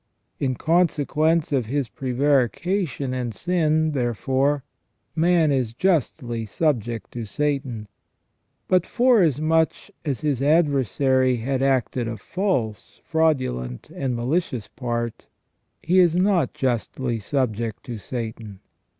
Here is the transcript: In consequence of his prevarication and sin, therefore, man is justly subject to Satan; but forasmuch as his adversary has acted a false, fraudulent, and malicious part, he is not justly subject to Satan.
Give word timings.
In 0.39 0.55
consequence 0.55 1.51
of 1.51 1.67
his 1.67 1.87
prevarication 1.87 3.13
and 3.13 3.35
sin, 3.35 3.91
therefore, 3.91 4.63
man 5.15 5.51
is 5.51 5.75
justly 5.75 6.43
subject 6.43 7.11
to 7.11 7.23
Satan; 7.25 7.87
but 8.67 8.87
forasmuch 8.87 9.73
as 10.03 10.21
his 10.21 10.41
adversary 10.41 11.35
has 11.35 11.61
acted 11.61 12.07
a 12.07 12.17
false, 12.17 12.99
fraudulent, 13.03 13.91
and 13.93 14.15
malicious 14.15 14.67
part, 14.67 15.27
he 15.83 15.99
is 15.99 16.15
not 16.15 16.55
justly 16.55 17.19
subject 17.19 17.83
to 17.83 17.99
Satan. 17.99 18.59